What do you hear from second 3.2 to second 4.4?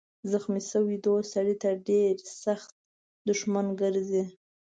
دښمن ګرځي.